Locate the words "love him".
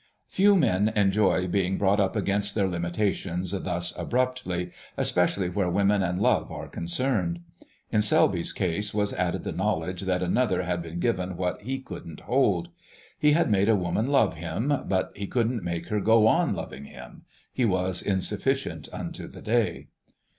14.07-14.73